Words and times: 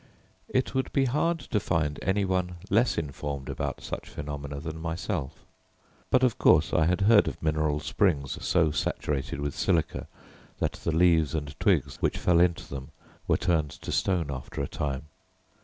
It 0.49 0.73
would 0.73 0.91
be 0.93 1.05
hard 1.05 1.37
to 1.41 1.59
find 1.59 1.99
any 2.01 2.25
one 2.25 2.55
less 2.71 2.97
informed 2.97 3.49
about 3.49 3.81
such 3.81 4.09
phenomena 4.09 4.59
than 4.59 4.79
myself; 4.81 5.45
but 6.09 6.23
of 6.23 6.39
course 6.39 6.73
I 6.73 6.85
had 6.87 7.01
heard 7.01 7.27
of 7.27 7.39
mineral 7.39 7.79
springs 7.79 8.43
so 8.43 8.71
saturated 8.71 9.39
with 9.39 9.53
silica 9.55 10.07
that 10.57 10.71
the 10.73 10.91
leaves 10.91 11.35
and 11.35 11.53
twigs 11.59 11.97
which 12.01 12.17
fell 12.17 12.39
into 12.39 12.67
them 12.67 12.89
were 13.27 13.37
turned 13.37 13.69
to 13.69 13.91
stone 13.91 14.31
after 14.31 14.63
a 14.63 14.67
time. 14.67 15.03